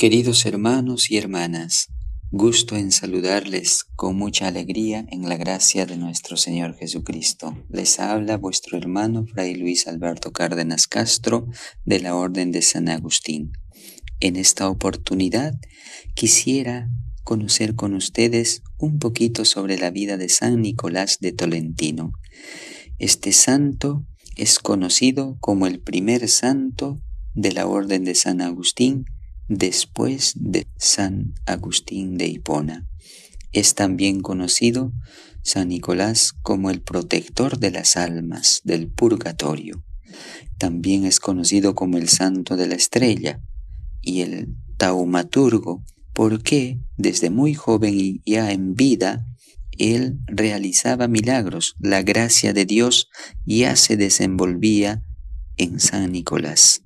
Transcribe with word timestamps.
Queridos 0.00 0.46
hermanos 0.46 1.10
y 1.10 1.18
hermanas, 1.18 1.88
gusto 2.30 2.74
en 2.74 2.90
saludarles 2.90 3.84
con 3.96 4.16
mucha 4.16 4.48
alegría 4.48 5.04
en 5.10 5.28
la 5.28 5.36
gracia 5.36 5.84
de 5.84 5.98
nuestro 5.98 6.38
Señor 6.38 6.74
Jesucristo. 6.74 7.54
Les 7.68 8.00
habla 8.00 8.38
vuestro 8.38 8.78
hermano 8.78 9.26
Fray 9.26 9.56
Luis 9.56 9.86
Alberto 9.86 10.32
Cárdenas 10.32 10.86
Castro 10.86 11.48
de 11.84 12.00
la 12.00 12.14
Orden 12.14 12.50
de 12.50 12.62
San 12.62 12.88
Agustín. 12.88 13.52
En 14.20 14.36
esta 14.36 14.70
oportunidad 14.70 15.52
quisiera 16.14 16.88
conocer 17.22 17.74
con 17.74 17.92
ustedes 17.92 18.62
un 18.78 19.00
poquito 19.00 19.44
sobre 19.44 19.76
la 19.76 19.90
vida 19.90 20.16
de 20.16 20.30
San 20.30 20.62
Nicolás 20.62 21.18
de 21.20 21.32
Tolentino. 21.32 22.12
Este 22.98 23.32
santo 23.32 24.06
es 24.36 24.60
conocido 24.60 25.36
como 25.40 25.66
el 25.66 25.78
primer 25.82 26.26
santo 26.30 27.02
de 27.34 27.52
la 27.52 27.66
Orden 27.66 28.04
de 28.04 28.14
San 28.14 28.40
Agustín 28.40 29.04
después 29.50 30.32
de 30.36 30.68
San 30.78 31.34
Agustín 31.44 32.16
de 32.16 32.28
Hipona. 32.28 32.86
Es 33.52 33.74
también 33.74 34.20
conocido 34.20 34.92
San 35.42 35.68
Nicolás 35.68 36.32
como 36.42 36.70
el 36.70 36.80
protector 36.80 37.58
de 37.58 37.72
las 37.72 37.96
almas 37.96 38.60
del 38.64 38.88
purgatorio. 38.88 39.82
También 40.56 41.04
es 41.04 41.18
conocido 41.18 41.74
como 41.74 41.98
el 41.98 42.08
santo 42.08 42.56
de 42.56 42.68
la 42.68 42.76
estrella 42.76 43.42
y 44.00 44.20
el 44.20 44.54
taumaturgo 44.76 45.84
porque 46.14 46.80
desde 46.96 47.30
muy 47.30 47.54
joven 47.54 47.98
y 47.98 48.22
ya 48.24 48.52
en 48.52 48.74
vida 48.74 49.26
él 49.78 50.20
realizaba 50.26 51.08
milagros. 51.08 51.74
La 51.80 52.02
gracia 52.02 52.52
de 52.52 52.66
Dios 52.66 53.08
ya 53.46 53.74
se 53.74 53.96
desenvolvía 53.96 55.02
en 55.56 55.80
San 55.80 56.12
Nicolás. 56.12 56.82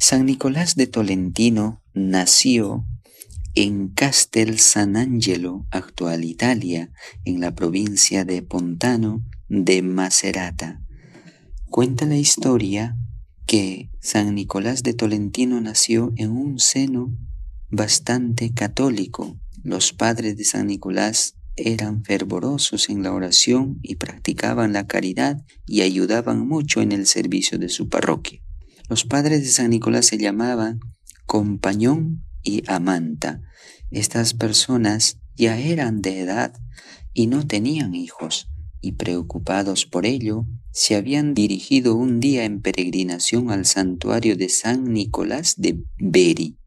San 0.00 0.26
Nicolás 0.26 0.76
de 0.76 0.86
Tolentino 0.86 1.82
nació 1.92 2.86
en 3.56 3.88
Castel 3.88 4.60
San 4.60 4.96
Angelo, 4.96 5.66
actual 5.72 6.24
Italia, 6.24 6.92
en 7.24 7.40
la 7.40 7.56
provincia 7.56 8.24
de 8.24 8.42
Pontano 8.42 9.24
de 9.48 9.82
Macerata. 9.82 10.80
Cuenta 11.68 12.06
la 12.06 12.16
historia 12.16 12.96
que 13.44 13.90
San 14.00 14.36
Nicolás 14.36 14.84
de 14.84 14.94
Tolentino 14.94 15.60
nació 15.60 16.12
en 16.16 16.30
un 16.30 16.60
seno 16.60 17.12
bastante 17.68 18.54
católico. 18.54 19.36
Los 19.64 19.92
padres 19.92 20.36
de 20.36 20.44
San 20.44 20.68
Nicolás 20.68 21.34
eran 21.56 22.04
fervorosos 22.04 22.88
en 22.88 23.02
la 23.02 23.12
oración 23.12 23.80
y 23.82 23.96
practicaban 23.96 24.72
la 24.72 24.86
caridad 24.86 25.44
y 25.66 25.80
ayudaban 25.80 26.46
mucho 26.46 26.82
en 26.82 26.92
el 26.92 27.04
servicio 27.04 27.58
de 27.58 27.68
su 27.68 27.88
parroquia. 27.88 28.40
Los 28.88 29.04
padres 29.04 29.42
de 29.42 29.48
San 29.48 29.70
Nicolás 29.70 30.06
se 30.06 30.16
llamaban 30.16 30.80
Compañón 31.26 32.24
y 32.42 32.62
Amanta. 32.66 33.42
Estas 33.90 34.32
personas 34.32 35.18
ya 35.36 35.58
eran 35.58 36.00
de 36.00 36.20
edad 36.20 36.54
y 37.12 37.26
no 37.26 37.46
tenían 37.46 37.94
hijos, 37.94 38.48
y 38.80 38.92
preocupados 38.92 39.84
por 39.84 40.06
ello, 40.06 40.46
se 40.72 40.94
habían 40.94 41.34
dirigido 41.34 41.96
un 41.96 42.20
día 42.20 42.44
en 42.44 42.62
peregrinación 42.62 43.50
al 43.50 43.66
santuario 43.66 44.36
de 44.36 44.48
San 44.48 44.92
Nicolás 44.92 45.54
de 45.58 45.82
Beri. 45.98 46.58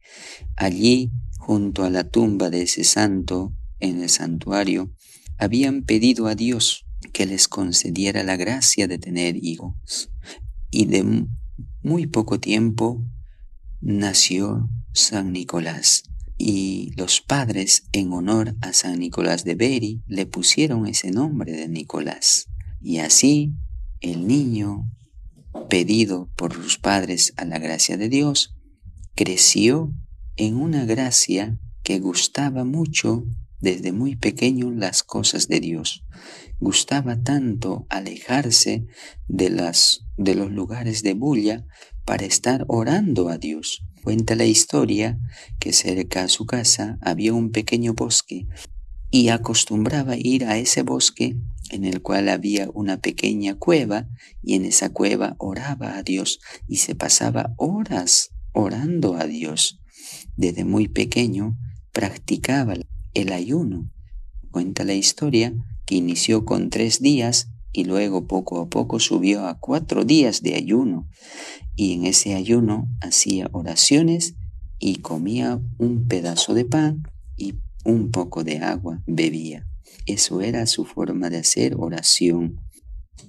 Allí, 0.58 1.12
junto 1.40 1.84
a 1.84 1.90
la 1.90 2.04
tumba 2.04 2.50
de 2.50 2.64
ese 2.64 2.84
santo, 2.84 3.54
en 3.80 4.04
el 4.04 4.10
santuario, 4.10 4.94
habían 5.40 5.84
pedido 5.84 6.28
a 6.28 6.36
Dios 6.36 6.86
que 7.14 7.26
les 7.26 7.48
concediera 7.48 8.24
la 8.24 8.36
gracia 8.36 8.88
de 8.88 9.00
tener 9.00 9.44
hijos. 9.44 10.12
Y 10.70 10.86
de 10.86 11.26
muy 11.84 12.08
poco 12.08 12.40
tiempo 12.40 13.04
nació 13.80 14.70
San 14.94 15.32
Nicolás 15.32 16.04
y 16.38 16.92
los 16.96 17.22
padres 17.22 17.84
en 17.92 18.12
honor 18.14 18.56
a 18.62 18.74
San 18.74 19.00
Nicolás 19.00 19.44
de 19.44 19.56
Beri 19.56 20.02
le 20.08 20.26
pusieron 20.26 20.88
ese 20.88 21.12
nombre 21.12 21.52
de 21.52 21.68
Nicolás. 21.68 22.48
Y 22.80 22.98
así 22.98 23.54
el 24.00 24.28
niño, 24.28 24.90
pedido 25.70 26.32
por 26.36 26.54
sus 26.54 26.80
padres 26.80 27.34
a 27.38 27.46
la 27.46 27.60
gracia 27.60 27.98
de 27.98 28.10
Dios, 28.10 28.56
creció 29.16 29.94
en 30.36 30.56
una 30.56 30.86
gracia 30.86 31.60
que 31.84 32.00
gustaba 32.00 32.64
mucho 32.64 33.24
desde 33.62 33.92
muy 33.92 34.16
pequeño 34.16 34.72
las 34.72 35.04
cosas 35.04 35.48
de 35.48 35.60
Dios. 35.60 36.04
Gustaba 36.60 37.24
tanto 37.24 37.86
alejarse 37.90 38.86
de, 39.28 39.50
las, 39.50 40.06
de 40.18 40.36
los 40.36 40.52
lugares 40.52 41.04
de 41.04 41.14
bulla 41.14 41.66
para 42.06 42.26
estar 42.26 42.66
orando 42.68 43.30
a 43.30 43.38
Dios. 43.38 43.84
Cuenta 44.04 44.36
la 44.36 44.46
historia 44.46 45.20
que 45.60 45.74
cerca 45.74 46.24
a 46.24 46.28
su 46.28 46.46
casa 46.46 46.98
había 47.02 47.34
un 47.34 47.52
pequeño 47.52 47.94
bosque 47.94 48.48
y 49.12 49.30
acostumbraba 49.30 50.16
ir 50.18 50.46
a 50.46 50.58
ese 50.58 50.84
bosque 50.84 51.38
en 51.70 51.86
el 51.86 52.02
cual 52.02 52.30
había 52.30 52.70
una 52.74 52.98
pequeña 52.98 53.56
cueva 53.56 54.08
y 54.42 54.56
en 54.56 54.66
esa 54.66 54.90
cueva 54.90 55.36
oraba 55.38 55.98
a 55.98 56.04
Dios 56.04 56.40
y 56.68 56.78
se 56.78 56.96
pasaba 56.96 57.54
horas 57.58 58.32
orando 58.54 59.16
a 59.16 59.26
Dios. 59.26 59.80
Desde 60.36 60.66
muy 60.66 60.88
pequeño 60.88 61.58
practicaba 61.92 62.76
el 63.14 63.32
ayuno. 63.32 63.92
Cuenta 64.52 64.84
la 64.84 64.94
historia 64.94 65.54
que 65.86 65.96
inició 65.96 66.46
con 66.46 66.70
tres 66.70 67.02
días 67.02 67.50
y 67.74 67.86
luego 67.86 68.28
poco 68.28 68.60
a 68.62 68.70
poco 68.70 69.00
subió 69.00 69.48
a 69.48 69.60
cuatro 69.60 70.04
días 70.04 70.42
de 70.42 70.56
ayuno. 70.56 71.08
Y 71.76 71.94
en 71.94 72.06
ese 72.06 72.36
ayuno 72.36 72.90
hacía 73.02 73.50
oraciones 73.54 74.36
y 74.80 74.98
comía 74.98 75.62
un 75.78 76.08
pedazo 76.08 76.54
de 76.54 76.66
pan 76.66 77.04
y 77.38 77.56
un 77.86 78.12
poco 78.12 78.44
de 78.44 78.58
agua 78.60 79.02
bebía. 79.06 79.68
Eso 80.06 80.42
era 80.42 80.66
su 80.66 80.86
forma 80.86 81.30
de 81.30 81.38
hacer 81.38 81.76
oración. 81.78 82.60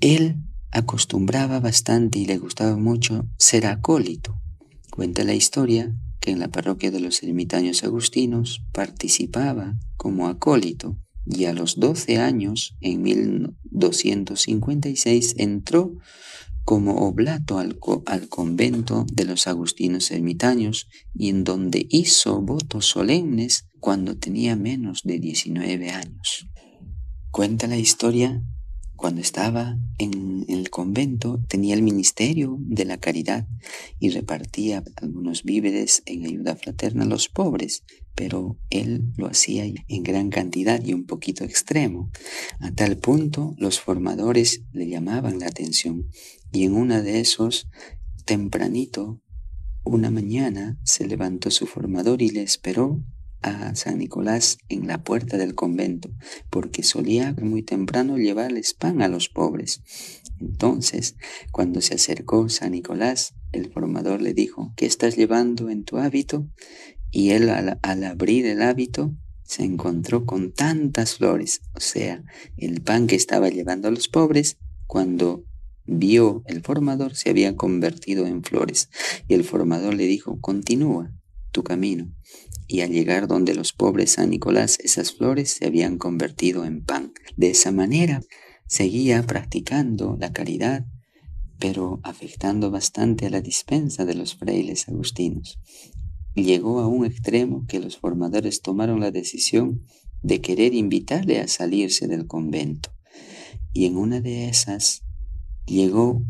Él 0.01 0.37
acostumbraba 0.71 1.61
bastante 1.61 2.19
y 2.19 2.25
le 2.25 2.39
gustaba 2.39 2.77
mucho 2.77 3.29
ser 3.39 3.67
acólito. 3.67 4.41
Cuenta 4.91 5.23
la 5.25 5.35
historia 5.35 5.95
que 6.23 6.31
en 6.31 6.39
la 6.39 6.49
parroquia 6.49 6.91
de 6.93 7.01
los 7.01 7.23
ermitaños 7.23 7.85
agustinos 7.85 8.63
participaba 8.73 9.75
como 9.97 10.29
acólito 10.29 10.97
y 11.27 11.45
a 11.47 11.53
los 11.53 11.79
12 11.79 12.17
años, 12.19 12.77
en 12.81 13.03
1256, 13.03 15.35
entró 15.39 15.97
como 16.65 17.09
oblato 17.09 17.59
al, 17.59 17.77
al, 18.07 18.29
convento 18.29 19.05
de 19.13 19.25
los 19.25 19.49
agustinos 19.49 20.13
ermitaños 20.13 20.87
y 21.13 21.29
en 21.29 21.45
donde 21.45 21.87
hizo 21.91 22.41
votos 22.41 22.87
solemnes 22.87 23.67
cuando 23.81 24.17
tenía 24.17 24.55
menos 24.55 25.01
de 25.03 25.19
19 25.19 25.91
años. 25.91 26.47
Cuenta 27.33 27.67
la 27.67 27.79
historia 27.79 28.45
cuando 28.97 29.21
estaba 29.21 29.79
en 29.99 30.45
el 30.49 30.71
convento 30.71 31.41
tenía 31.49 31.75
el 31.75 31.83
ministerio 31.83 32.57
de 32.61 32.85
la 32.85 32.99
caridad 32.99 33.47
y 33.99 34.11
repartía 34.11 34.85
algunos 34.97 35.43
víveres 35.43 36.03
en 36.07 36.25
ayuda 36.25 36.57
fraterna 36.57 37.05
a 37.05 37.09
los 37.09 37.29
pobres, 37.29 37.85
pero 38.15 38.59
él 38.71 39.13
lo 39.17 39.27
hacía 39.27 39.65
en 39.65 40.03
gran 40.03 40.31
cantidad 40.31 40.83
y 40.85 40.93
un 40.93 41.05
poquito 41.07 41.45
extremo. 41.45 42.11
A 42.61 42.71
tal 42.73 42.97
punto 42.97 43.55
los 43.59 43.81
formadores 43.81 44.63
le 44.73 44.89
llamaban 44.89 45.39
la 45.39 45.47
atención 45.47 46.09
y 46.53 46.65
en 46.65 46.75
una 46.75 47.03
de 47.03 47.21
esos, 47.21 47.69
tempranito, 48.25 49.21
una 49.85 50.11
mañana, 50.11 50.79
se 50.85 51.07
levantó 51.07 51.51
su 51.51 51.67
formador 51.67 52.23
y 52.23 52.29
le 52.29 52.43
esperó 52.43 53.03
a 53.43 53.75
San 53.75 53.99
Nicolás 53.99 54.59
en 54.69 54.87
la 54.87 55.03
puerta 55.03 55.37
del 55.37 55.55
convento, 55.55 56.11
porque 56.51 56.83
solía 56.83 57.35
muy 57.41 57.63
temprano 57.63 58.19
llevarles 58.19 58.75
pan 58.75 59.03
a 59.03 59.09
los 59.09 59.29
pobres. 59.29 59.83
Entonces, 60.41 61.17
cuando 61.51 61.81
se 61.81 61.95
acercó 61.95 62.49
San 62.49 62.73
Nicolás, 62.73 63.35
el 63.53 63.71
formador 63.71 64.23
le 64.23 64.35
dijo, 64.35 64.73
¿qué 64.77 64.87
estás 64.87 65.17
llevando 65.17 65.71
en 65.71 65.85
tu 65.85 65.99
hábito? 65.99 66.49
Y 67.11 67.31
él 67.31 67.49
al, 67.51 67.79
al 67.83 68.05
abrir 68.05 68.47
el 68.47 68.63
hábito 68.63 69.15
se 69.45 69.65
encontró 69.65 70.25
con 70.25 70.53
tantas 70.53 71.17
flores, 71.17 71.61
o 71.75 71.81
sea, 71.81 72.25
el 72.57 72.81
pan 72.81 73.07
que 73.07 73.17
estaba 73.17 73.51
llevando 73.51 73.89
a 73.89 73.91
los 73.91 74.09
pobres, 74.09 74.57
cuando 74.87 75.45
vio 75.85 76.43
el 76.47 76.63
formador 76.63 77.15
se 77.15 77.31
había 77.31 77.57
convertido 77.57 78.27
en 78.27 78.43
flores. 78.43 78.89
Y 79.29 79.35
el 79.35 79.45
formador 79.45 79.95
le 79.95 80.07
dijo, 80.07 80.41
continúa 80.41 81.13
tu 81.53 81.63
camino 81.63 82.13
y 82.67 82.81
al 82.81 82.91
llegar 82.91 83.29
donde 83.29 83.55
los 83.55 83.73
pobres 83.73 84.13
San 84.13 84.31
Nicolás 84.31 84.79
esas 84.81 85.13
flores 85.13 85.51
se 85.51 85.67
habían 85.67 85.99
convertido 85.99 86.65
en 86.65 86.83
pan. 86.83 87.13
De 87.37 87.51
esa 87.51 87.71
manera 87.71 88.23
seguía 88.67 89.23
practicando 89.25 90.17
la 90.19 90.33
caridad, 90.33 90.87
pero 91.59 92.01
afectando 92.03 92.71
bastante 92.71 93.27
a 93.27 93.31
la 93.31 93.43
dispensa 93.43 94.05
de 94.05 94.15
los 94.15 94.37
frailes 94.37 94.89
agustinos. 94.89 95.59
Llegó 96.35 96.81
a 96.81 96.87
un 96.87 97.05
extremo 97.05 97.67
que 97.67 97.79
los 97.79 97.99
formadores 97.99 98.63
tomaron 98.63 99.01
la 99.01 99.11
decisión 99.11 99.85
de 100.23 100.41
querer 100.41 100.73
invitarle 100.73 101.41
a 101.41 101.49
salirse 101.49 102.09
del 102.09 102.27
convento. 102.27 102.91
Y 103.75 103.85
en 103.85 103.99
una 103.99 104.21
de 104.21 104.49
esas 104.49 105.03
llegó 105.67 106.25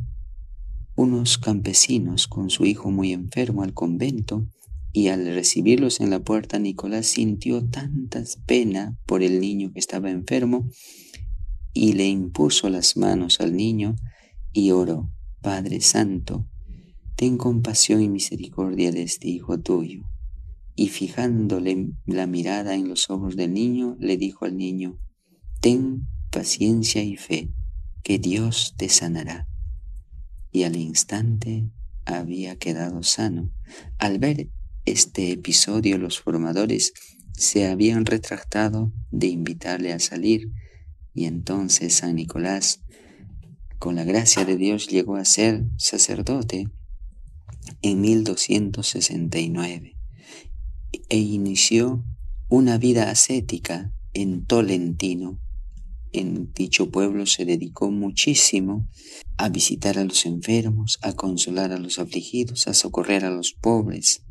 unos 0.97 1.39
campesinos 1.39 2.27
con 2.27 2.51
su 2.51 2.65
hijo 2.65 2.91
muy 2.91 3.13
enfermo 3.13 3.63
al 3.63 3.75
convento 3.75 4.49
y 4.93 5.09
al 5.09 5.25
recibirlos 5.25 6.01
en 6.01 6.11
la 6.11 6.21
puerta 6.21 6.59
Nicolás 6.59 7.07
sintió 7.07 7.67
tanta 7.67 8.23
pena 8.47 8.99
por 9.07 9.23
el 9.23 9.41
niño 9.41 9.73
que 9.73 9.81
estaba 9.81 10.11
enfermo 10.11 10.69
y 11.73 11.95
le 11.95 12.07
impuso 12.07 12.69
las 12.69 12.97
manos 12.97 13.41
al 13.41 13.57
niño 13.57 13.97
y 14.53 14.71
oró, 14.73 15.11
Padre 15.41 15.81
Santo, 15.81 16.47
ten 17.17 17.39
compasión 17.39 18.03
y 18.03 18.09
misericordia 18.09 18.93
de 18.93 19.03
este 19.03 19.29
hijo 19.29 19.59
tuyo. 19.59 20.03
Y 20.75 20.89
fijándole 20.89 21.93
la 22.07 22.27
mirada 22.27 22.75
en 22.75 22.89
los 22.89 23.11
ojos 23.11 23.37
del 23.37 23.53
niño, 23.53 23.97
le 23.99 24.17
dijo 24.17 24.45
al 24.45 24.57
niño, 24.57 24.99
ten 25.61 26.09
paciencia 26.31 27.03
y 27.03 27.17
fe, 27.17 27.51
que 28.03 28.19
Dios 28.19 28.75
te 28.77 28.89
sanará. 28.89 29.49
Y 30.51 30.65
al 30.65 30.77
instante 30.77 31.71
había 32.05 32.57
quedado 32.57 33.03
sano. 33.03 33.51
Al 33.99 34.19
ver 34.19 34.51
este 34.85 35.31
episodio 35.31 35.99
los 35.99 36.21
formadores 36.21 36.93
se 37.35 37.69
habían 37.69 38.05
retractado 38.05 38.93
de 39.11 39.29
invitarle 39.29 39.93
a 39.93 40.01
salir 40.01 40.53
y 41.15 41.27
entonces 41.27 41.95
San 41.95 42.17
Nicolás, 42.17 42.81
con 43.79 43.97
la 43.97 44.05
gracia 44.05 44.45
de 44.45 44.57
Dios, 44.57 44.89
llegó 44.89 45.17
a 45.17 45.25
ser 45.25 45.65
sacerdote 45.77 46.69
en 47.83 48.01
1269 48.01 49.97
e 51.09 51.19
inició 51.19 52.05
una 52.49 52.79
vida 52.79 53.11
ascética 53.11 53.93
en 54.15 54.45
Tolentino. 54.45 55.41
En 56.13 56.53
dicho 56.53 56.91
pueblo 56.91 57.25
se 57.25 57.45
dedicó 57.45 57.91
muchísimo 57.91 58.89
a 59.39 59.49
visitar 59.49 59.99
a 59.99 60.05
los 60.05 60.27
enfermos, 60.27 60.99
a 61.03 61.15
consolar 61.15 61.73
a 61.73 61.79
los 61.79 61.99
afligidos, 61.99 62.69
a 62.69 62.75
socorrer 62.75 63.25
a 63.25 63.31
los 63.31 63.55
pobres. 63.55 64.23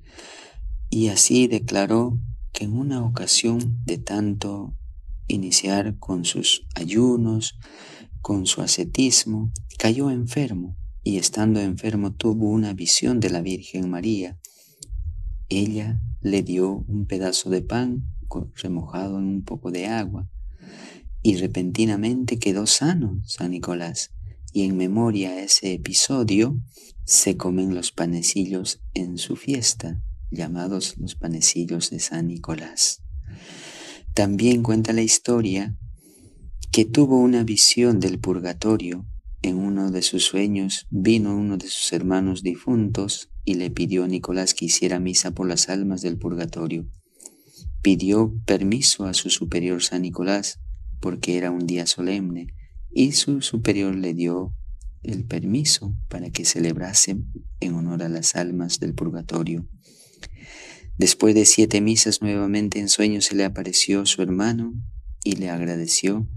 Y 0.93 1.07
así 1.07 1.47
declaró 1.47 2.19
que 2.51 2.65
en 2.65 2.73
una 2.73 3.03
ocasión 3.05 3.81
de 3.85 3.97
tanto 3.97 4.75
iniciar 5.27 5.97
con 5.99 6.25
sus 6.25 6.67
ayunos, 6.75 7.57
con 8.21 8.45
su 8.45 8.61
ascetismo, 8.61 9.53
cayó 9.79 10.11
enfermo 10.11 10.75
y 11.01 11.17
estando 11.17 11.61
enfermo 11.61 12.13
tuvo 12.13 12.49
una 12.49 12.73
visión 12.73 13.21
de 13.21 13.29
la 13.29 13.41
Virgen 13.41 13.89
María. 13.89 14.37
Ella 15.47 16.01
le 16.19 16.43
dio 16.43 16.83
un 16.87 17.05
pedazo 17.05 17.49
de 17.49 17.61
pan 17.61 18.03
remojado 18.55 19.17
en 19.17 19.27
un 19.27 19.43
poco 19.45 19.71
de 19.71 19.87
agua 19.87 20.29
y 21.23 21.37
repentinamente 21.37 22.37
quedó 22.37 22.67
sano 22.67 23.21
San 23.23 23.51
Nicolás. 23.51 24.11
Y 24.51 24.63
en 24.63 24.75
memoria 24.75 25.29
a 25.29 25.41
ese 25.41 25.71
episodio 25.71 26.59
se 27.05 27.37
comen 27.37 27.73
los 27.73 27.93
panecillos 27.93 28.81
en 28.93 29.17
su 29.17 29.37
fiesta, 29.37 30.01
llamados 30.31 30.95
los 30.97 31.15
panecillos 31.15 31.89
de 31.89 31.99
San 31.99 32.27
Nicolás. 32.27 33.03
También 34.13 34.63
cuenta 34.63 34.93
la 34.93 35.01
historia 35.01 35.77
que 36.71 36.85
tuvo 36.85 37.19
una 37.19 37.43
visión 37.43 37.99
del 37.99 38.19
purgatorio. 38.19 39.05
En 39.41 39.57
uno 39.57 39.91
de 39.91 40.01
sus 40.01 40.23
sueños 40.23 40.87
vino 40.89 41.35
uno 41.35 41.57
de 41.57 41.67
sus 41.67 41.91
hermanos 41.93 42.43
difuntos 42.43 43.29
y 43.43 43.55
le 43.55 43.71
pidió 43.71 44.03
a 44.03 44.07
Nicolás 44.07 44.53
que 44.53 44.65
hiciera 44.65 44.99
misa 44.99 45.31
por 45.31 45.47
las 45.47 45.69
almas 45.69 46.01
del 46.01 46.17
purgatorio. 46.17 46.87
Pidió 47.81 48.33
permiso 48.45 49.05
a 49.05 49.13
su 49.13 49.29
superior 49.29 49.81
San 49.81 50.03
Nicolás 50.03 50.59
porque 50.99 51.37
era 51.37 51.51
un 51.51 51.65
día 51.65 51.87
solemne 51.87 52.47
y 52.91 53.13
su 53.13 53.41
superior 53.41 53.95
le 53.95 54.13
dio 54.13 54.53
el 55.03 55.25
permiso 55.25 55.95
para 56.07 56.29
que 56.29 56.45
celebrase 56.45 57.17
en 57.59 57.73
honor 57.73 58.03
a 58.03 58.09
las 58.09 58.35
almas 58.35 58.79
del 58.79 58.93
purgatorio. 58.93 59.67
Después 60.97 61.35
de 61.35 61.45
siete 61.45 61.81
misas 61.81 62.21
nuevamente 62.21 62.79
en 62.79 62.89
sueños 62.89 63.25
se 63.25 63.35
le 63.35 63.45
apareció 63.45 64.05
su 64.05 64.21
hermano 64.21 64.73
y 65.23 65.35
le 65.37 65.49
agradeció 65.49 66.27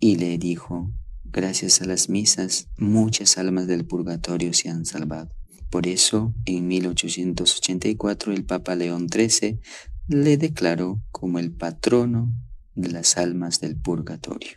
y 0.00 0.16
le 0.16 0.38
dijo, 0.38 0.92
gracias 1.24 1.82
a 1.82 1.84
las 1.84 2.08
misas 2.08 2.68
muchas 2.78 3.38
almas 3.38 3.66
del 3.66 3.86
purgatorio 3.86 4.52
se 4.52 4.68
han 4.68 4.86
salvado. 4.86 5.34
Por 5.70 5.86
eso, 5.86 6.34
en 6.46 6.66
1884 6.66 8.32
el 8.32 8.44
Papa 8.44 8.74
León 8.74 9.08
XIII 9.12 9.60
le 10.08 10.36
declaró 10.38 11.02
como 11.10 11.38
el 11.38 11.52
patrono 11.52 12.32
de 12.74 12.88
las 12.90 13.18
almas 13.18 13.60
del 13.60 13.76
purgatorio. 13.76 14.56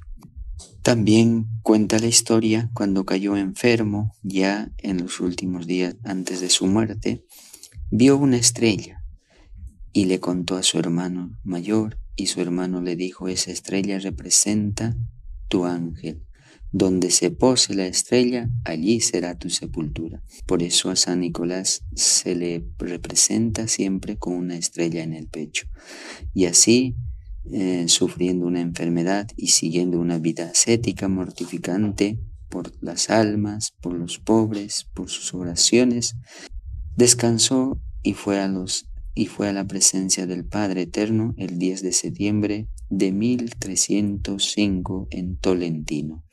También 0.82 1.48
cuenta 1.62 2.00
la 2.00 2.08
historia 2.08 2.72
cuando 2.74 3.06
cayó 3.06 3.36
enfermo, 3.36 4.16
ya 4.24 4.72
en 4.78 5.00
los 5.00 5.20
últimos 5.20 5.68
días 5.68 5.96
antes 6.04 6.40
de 6.40 6.50
su 6.50 6.66
muerte, 6.66 7.26
vio 7.92 8.18
una 8.18 8.38
estrella 8.38 9.04
y 9.92 10.06
le 10.06 10.22
contó 10.22 10.56
a 10.56 10.64
su 10.64 10.80
hermano 10.80 11.38
mayor 11.44 12.00
y 12.16 12.28
su 12.28 12.42
hermano 12.42 12.82
le 12.82 12.96
dijo, 12.96 13.28
esa 13.28 13.52
estrella 13.52 14.00
representa 14.00 14.96
tu 15.48 15.66
ángel. 15.66 16.24
Donde 16.74 17.12
se 17.12 17.32
pose 17.32 17.74
la 17.74 17.86
estrella, 17.86 18.50
allí 18.64 19.02
será 19.02 19.38
tu 19.38 19.50
sepultura. 19.50 20.24
Por 20.46 20.64
eso 20.64 20.90
a 20.90 20.96
San 20.96 21.20
Nicolás 21.20 21.84
se 21.94 22.34
le 22.34 22.66
representa 22.78 23.68
siempre 23.68 24.18
con 24.18 24.36
una 24.36 24.56
estrella 24.56 25.04
en 25.04 25.12
el 25.12 25.28
pecho. 25.28 25.68
Y 26.34 26.46
así, 26.46 26.96
eh, 27.52 27.90
sufriendo 27.90 28.46
una 28.46 28.62
enfermedad 28.62 29.28
y 29.36 29.48
siguiendo 29.48 30.00
una 30.00 30.18
vida 30.18 30.46
ascética 30.46 31.10
mortificante 31.10 32.22
por 32.48 32.72
las 32.82 33.10
almas, 33.10 33.74
por 33.82 33.94
los 33.94 34.20
pobres, 34.20 34.88
por 34.94 35.10
sus 35.10 35.34
oraciones, 35.34 36.16
descansó 36.96 37.80
y 38.04 38.14
fue 38.14 38.40
a 38.40 38.52
y 39.14 39.26
fue 39.28 39.50
a 39.50 39.54
la 39.54 39.66
presencia 39.66 40.26
del 40.26 40.46
Padre 40.46 40.84
Eterno 40.84 41.34
el 41.38 41.60
10 41.60 41.82
de 41.82 41.92
septiembre 41.92 42.68
de 42.90 43.12
1305 43.12 45.08
en 45.12 45.38
Tolentino. 45.38 46.24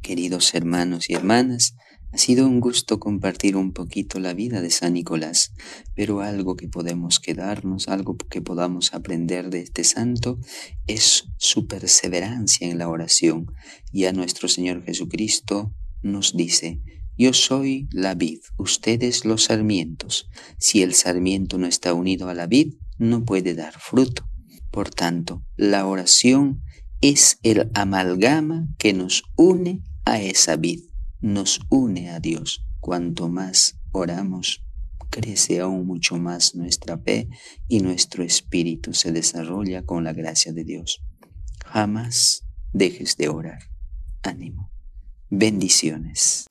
Queridos 0.00 0.54
hermanos 0.54 1.10
y 1.10 1.14
hermanas, 1.14 1.74
ha 2.10 2.16
sido 2.16 2.46
un 2.46 2.60
gusto 2.60 2.98
compartir 2.98 3.54
un 3.56 3.72
poquito 3.72 4.18
la 4.18 4.32
vida 4.32 4.62
de 4.62 4.70
San 4.70 4.94
Nicolás, 4.94 5.52
pero 5.94 6.20
algo 6.20 6.56
que 6.56 6.66
podemos 6.66 7.20
quedarnos, 7.20 7.88
algo 7.88 8.16
que 8.16 8.40
podamos 8.40 8.94
aprender 8.94 9.50
de 9.50 9.60
este 9.60 9.84
santo 9.84 10.38
es 10.86 11.24
su 11.36 11.66
perseverancia 11.66 12.70
en 12.70 12.78
la 12.78 12.88
oración. 12.88 13.52
Y 13.92 14.06
a 14.06 14.12
nuestro 14.12 14.48
Señor 14.48 14.84
Jesucristo 14.84 15.74
nos 16.00 16.34
dice, 16.34 16.80
yo 17.18 17.32
soy 17.32 17.88
la 17.90 18.14
vid, 18.14 18.38
ustedes 18.56 19.24
los 19.24 19.44
sarmientos. 19.44 20.30
Si 20.58 20.82
el 20.82 20.94
sarmiento 20.94 21.58
no 21.58 21.66
está 21.66 21.92
unido 21.92 22.28
a 22.28 22.34
la 22.34 22.46
vid, 22.46 22.74
no 22.96 23.24
puede 23.24 23.54
dar 23.54 23.74
fruto. 23.78 24.28
Por 24.70 24.90
tanto, 24.90 25.44
la 25.56 25.86
oración 25.86 26.62
es 27.00 27.38
el 27.42 27.70
amalgama 27.74 28.68
que 28.78 28.92
nos 28.92 29.24
une 29.36 29.82
a 30.04 30.20
esa 30.20 30.54
vid, 30.56 30.80
nos 31.20 31.60
une 31.70 32.10
a 32.10 32.20
Dios. 32.20 32.64
Cuanto 32.78 33.28
más 33.28 33.76
oramos, 33.90 34.64
crece 35.10 35.58
aún 35.58 35.86
mucho 35.86 36.18
más 36.18 36.54
nuestra 36.54 36.98
fe 36.98 37.28
y 37.66 37.80
nuestro 37.80 38.22
espíritu 38.22 38.94
se 38.94 39.10
desarrolla 39.10 39.82
con 39.82 40.04
la 40.04 40.12
gracia 40.12 40.52
de 40.52 40.64
Dios. 40.64 41.02
Jamás 41.66 42.44
dejes 42.72 43.16
de 43.16 43.28
orar. 43.28 43.58
Ánimo. 44.22 44.70
Bendiciones. 45.30 46.46